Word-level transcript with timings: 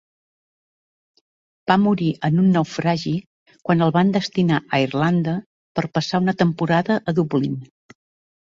Va 1.71 1.75
morir 1.81 2.07
en 2.29 2.39
un 2.45 2.47
naufragi 2.55 3.13
quan 3.69 3.85
el 3.89 3.95
van 3.99 4.15
destinar 4.17 4.59
a 4.65 4.81
Irlanda 4.89 5.37
per 5.79 5.87
passar 6.01 6.25
una 6.27 6.39
temporada 6.43 7.01
a 7.07 7.19
Dublín. 7.23 7.63